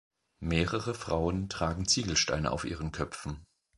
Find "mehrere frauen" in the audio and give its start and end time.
0.41-1.47